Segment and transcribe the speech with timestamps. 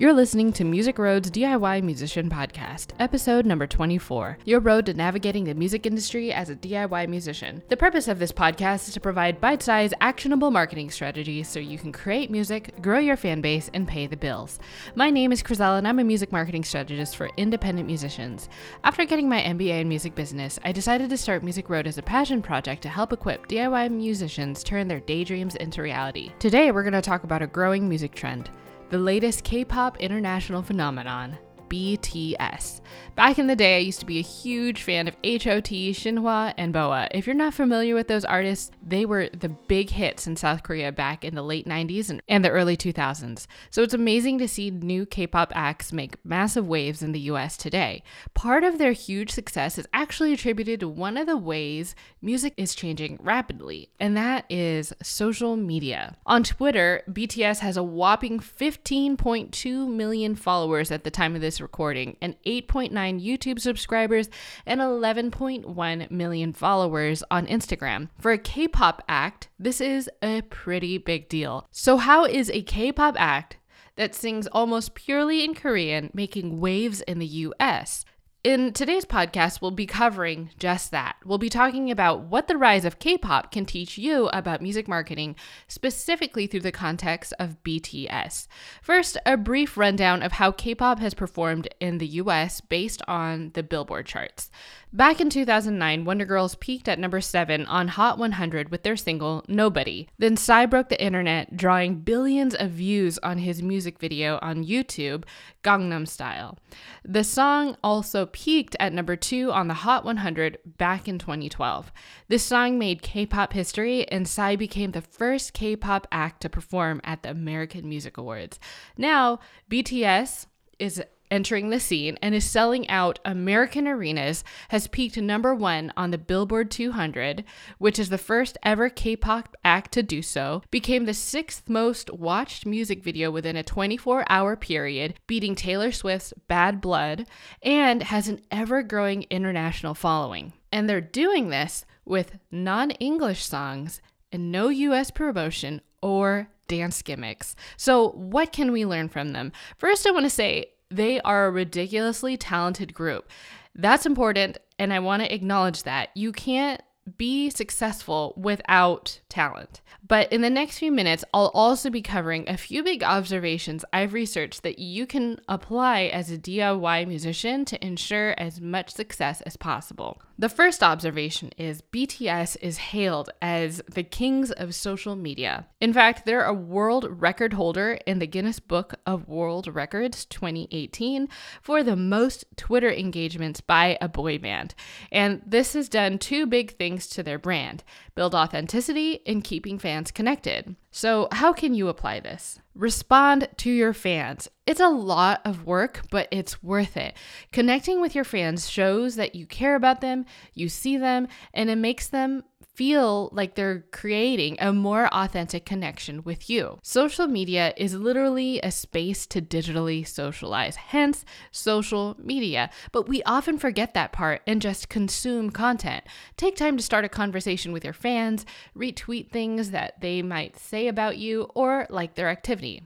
[0.00, 5.42] You're listening to Music Road's DIY Musician Podcast, episode number 24 Your Road to Navigating
[5.42, 7.64] the Music Industry as a DIY Musician.
[7.68, 11.78] The purpose of this podcast is to provide bite sized, actionable marketing strategies so you
[11.78, 14.60] can create music, grow your fan base, and pay the bills.
[14.94, 18.48] My name is Crizella, and I'm a music marketing strategist for independent musicians.
[18.84, 22.02] After getting my MBA in music business, I decided to start Music Road as a
[22.02, 26.30] passion project to help equip DIY musicians turn their daydreams into reality.
[26.38, 28.48] Today, we're going to talk about a growing music trend
[28.90, 31.36] the latest K pop international phenomenon,
[31.68, 32.80] BTS.
[33.14, 36.72] Back in the day, I used to be a huge fan of HOT, Shinhwa, and
[36.72, 37.08] BoA.
[37.10, 40.92] If you're not familiar with those artists, they were the big hits in South Korea
[40.92, 43.46] back in the late 90s and, and the early 2000s.
[43.70, 47.56] So it's amazing to see new K pop acts make massive waves in the US
[47.56, 48.02] today.
[48.34, 52.74] Part of their huge success is actually attributed to one of the ways music is
[52.74, 56.16] changing rapidly, and that is social media.
[56.24, 62.16] On Twitter, BTS has a whopping 15.2 million followers at the time of this recording,
[62.20, 64.28] and 8.9 YouTube subscribers,
[64.66, 68.08] and 11.1 million followers on Instagram.
[68.18, 71.66] For a K pop act, this is a pretty big deal.
[71.70, 73.56] So, how is a K pop act
[73.96, 78.04] that sings almost purely in Korean making waves in the US?
[78.44, 81.16] In today's podcast, we'll be covering just that.
[81.24, 84.86] We'll be talking about what the rise of K pop can teach you about music
[84.86, 85.34] marketing,
[85.66, 88.46] specifically through the context of BTS.
[88.80, 93.50] First, a brief rundown of how K pop has performed in the US based on
[93.54, 94.52] the Billboard charts.
[94.92, 99.44] Back in 2009, Wonder Girls peaked at number 7 on Hot 100 with their single
[99.46, 100.08] Nobody.
[100.16, 105.24] Then Psy broke the internet, drawing billions of views on his music video on YouTube,
[105.62, 106.58] Gangnam Style.
[107.04, 111.92] The song also peaked at number 2 on the Hot 100 back in 2012.
[112.28, 116.48] This song made K pop history, and Psy became the first K pop act to
[116.48, 118.58] perform at the American Music Awards.
[118.96, 120.46] Now, BTS
[120.78, 126.10] is entering the scene and is selling out American arenas, has peaked number one on
[126.10, 127.44] the Billboard 200,
[127.78, 132.10] which is the first ever K pop act to do so, became the sixth most
[132.12, 137.26] watched music video within a 24 hour period, beating Taylor Swift's Bad Blood,
[137.62, 140.52] and has an ever growing international following.
[140.72, 144.00] And they're doing this with non English songs
[144.32, 147.56] and no US promotion or dance gimmicks.
[147.76, 149.52] So, what can we learn from them?
[149.76, 153.28] First, I want to say they are a ridiculously talented group.
[153.74, 156.10] That's important, and I want to acknowledge that.
[156.14, 156.80] You can't
[157.16, 159.80] be successful without talent.
[160.06, 164.12] But in the next few minutes, I'll also be covering a few big observations I've
[164.12, 169.56] researched that you can apply as a DIY musician to ensure as much success as
[169.56, 170.20] possible.
[170.40, 175.66] The first observation is BTS is hailed as the kings of social media.
[175.80, 181.28] In fact, they're a world record holder in the Guinness Book of World Records 2018
[181.60, 184.76] for the most Twitter engagements by a boy band.
[185.10, 190.10] And this has done two big things to their brand build authenticity and keeping fans
[190.10, 190.76] connected.
[190.90, 192.58] So, how can you apply this?
[192.74, 194.48] Respond to your fans.
[194.66, 197.14] It's a lot of work, but it's worth it.
[197.52, 201.76] Connecting with your fans shows that you care about them, you see them, and it
[201.76, 202.44] makes them
[202.78, 206.78] feel like they're creating a more authentic connection with you.
[206.80, 212.70] Social media is literally a space to digitally socialize, hence social media.
[212.92, 216.04] But we often forget that part and just consume content.
[216.36, 218.46] Take time to start a conversation with your fans,
[218.76, 222.84] retweet things that they might say about you, or like their activity.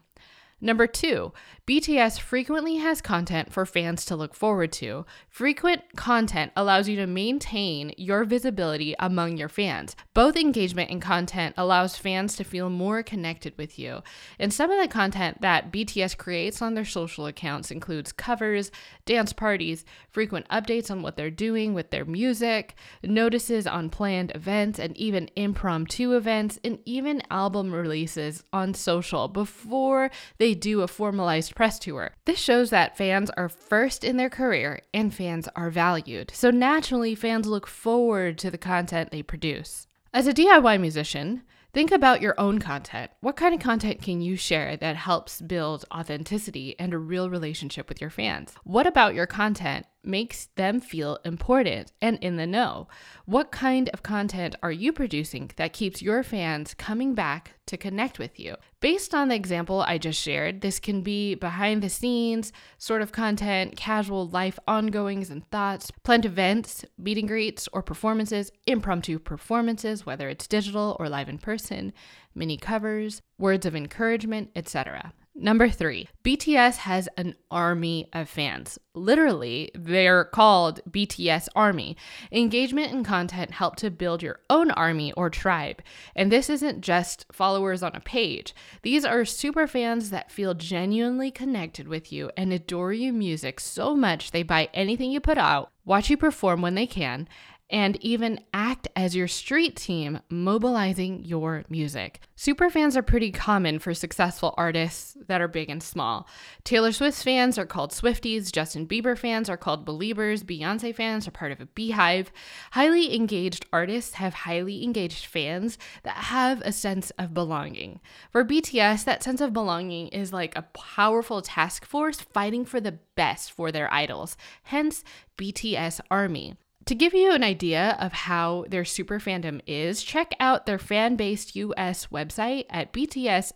[0.65, 1.33] Number two,
[1.67, 5.05] BTS frequently has content for fans to look forward to.
[5.29, 9.97] Frequent content allows you to maintain your visibility among your fans.
[10.15, 14.03] Both engagement and content allows fans to feel more connected with you.
[14.39, 18.71] And some of the content that BTS creates on their social accounts includes covers,
[19.05, 24.79] dance parties, frequent updates on what they're doing with their music, notices on planned events,
[24.79, 30.09] and even impromptu events, and even album releases on social before
[30.39, 32.13] they do a formalized press tour.
[32.25, 36.31] This shows that fans are first in their career and fans are valued.
[36.35, 39.87] So naturally, fans look forward to the content they produce.
[40.13, 41.43] As a DIY musician,
[41.75, 43.11] Think about your own content.
[43.23, 47.89] What kind of content can you share that helps build authenticity and a real relationship
[47.89, 48.53] with your fans?
[48.63, 52.89] What about your content makes them feel important and in the know.
[53.25, 58.19] What kind of content are you producing that keeps your fans coming back to connect
[58.19, 58.57] with you?
[58.81, 63.13] Based on the example I just shared, this can be behind the scenes sort of
[63.13, 70.05] content, casual life ongoings and thoughts, planned events, meet and greets, or performances, impromptu performances,
[70.05, 71.93] whether it's digital or live in person,
[72.35, 75.13] mini covers, words of encouragement, etc.
[75.35, 78.79] Number three, BTS has an army of fans.
[78.95, 81.97] Literally, they're called BTS Army.
[82.31, 85.81] Engagement and content help to build your own army or tribe.
[86.15, 91.31] And this isn't just followers on a page, these are super fans that feel genuinely
[91.31, 95.73] connected with you and adore your music so much they buy anything you put out,
[95.87, 97.27] watch you perform when they can,
[97.73, 102.21] and even act as your street team, mobilizing your music.
[102.37, 106.29] Superfans are pretty common for successful artists that are big and small.
[106.65, 111.31] Taylor Swift fans are called Swifties, Justin Bieber fans are called Beliebers, Beyonce fans are
[111.31, 112.31] part of a beehive.
[112.73, 118.01] Highly engaged artists have highly engaged fans that have a sense of belonging.
[118.31, 122.99] For BTS, that sense of belonging is like a powerful task force fighting for the
[123.15, 125.05] best for their idols, hence
[125.39, 126.57] BTS Army.
[126.87, 131.17] To give you an idea of how their super fandom is, check out their fan
[131.17, 133.49] based US website at btsxusa.com.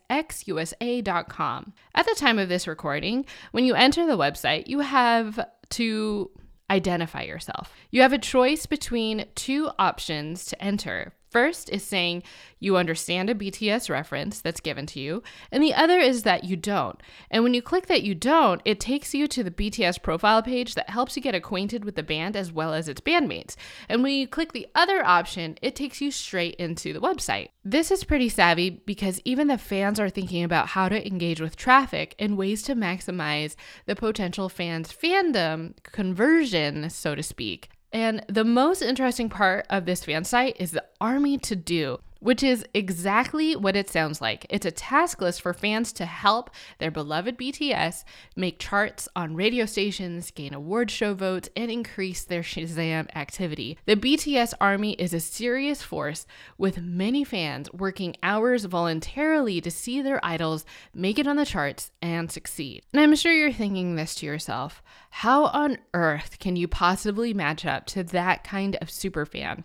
[1.95, 6.31] At the time of this recording, when you enter the website, you have to
[6.71, 7.73] identify yourself.
[7.91, 12.23] You have a choice between two options to enter First is saying
[12.61, 15.23] you understand a BTS reference that's given to you,
[15.53, 16.99] and the other is that you don't.
[17.31, 20.75] And when you click that you don't, it takes you to the BTS profile page
[20.77, 23.55] that helps you get acquainted with the band as well as its bandmates.
[23.87, 27.51] And when you click the other option, it takes you straight into the website.
[27.63, 31.55] This is pretty savvy because even the fans are thinking about how to engage with
[31.55, 37.69] traffic and ways to maximize the potential fans' fandom conversion, so to speak.
[37.97, 42.43] And the most interesting part of this fan site is the army to do which
[42.43, 44.47] is exactly what it sounds like.
[44.51, 48.05] It's a task list for fans to help their beloved BTS
[48.35, 53.79] make charts on radio stations, gain award show votes, and increase their Shazam activity.
[53.87, 56.27] The BTS Army is a serious force
[56.59, 60.65] with many fans working hours voluntarily to see their idols
[60.95, 62.85] make it on the charts and succeed.
[62.93, 67.65] And I'm sure you're thinking this to yourself how on earth can you possibly match
[67.65, 69.65] up to that kind of super fan?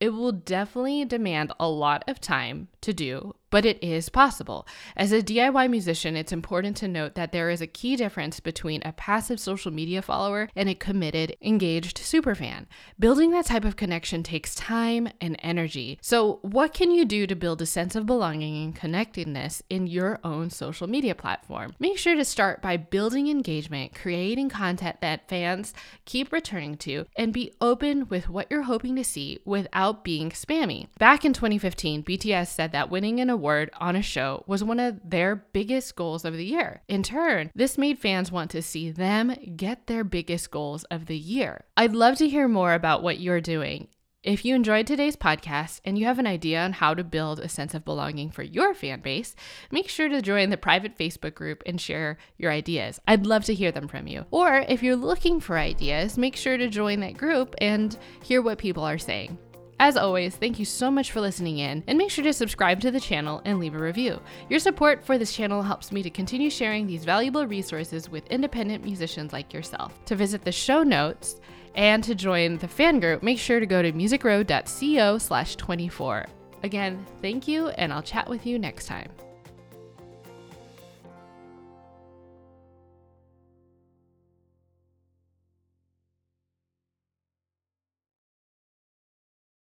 [0.00, 4.66] It will definitely demand a lot of time to do, but it is possible.
[4.96, 8.80] As a DIY musician, it's important to note that there is a key difference between
[8.84, 12.66] a passive social media follower and a committed, engaged superfan.
[12.98, 15.98] Building that type of connection takes time and energy.
[16.00, 20.20] So, what can you do to build a sense of belonging and connectedness in your
[20.22, 21.74] own social media platform?
[21.78, 25.74] Make sure to start by building engagement, creating content that fans
[26.04, 30.88] keep returning to, and be open with what you're hoping to see without being spammy.
[30.98, 35.00] Back in 2015, BTS said that winning an award on a show was one of
[35.04, 36.82] their biggest goals of the year.
[36.88, 41.18] In turn, this made fans want to see them get their biggest goals of the
[41.18, 41.64] year.
[41.76, 43.88] I'd love to hear more about what you're doing.
[44.22, 47.48] If you enjoyed today's podcast and you have an idea on how to build a
[47.48, 49.34] sense of belonging for your fan base,
[49.70, 53.00] make sure to join the private Facebook group and share your ideas.
[53.08, 54.26] I'd love to hear them from you.
[54.30, 58.58] Or if you're looking for ideas, make sure to join that group and hear what
[58.58, 59.38] people are saying.
[59.80, 62.90] As always, thank you so much for listening in, and make sure to subscribe to
[62.90, 64.20] the channel and leave a review.
[64.50, 68.84] Your support for this channel helps me to continue sharing these valuable resources with independent
[68.84, 70.04] musicians like yourself.
[70.04, 71.40] To visit the show notes
[71.74, 76.26] and to join the fan group, make sure to go to musicrow.co slash 24.
[76.62, 79.08] Again, thank you, and I'll chat with you next time.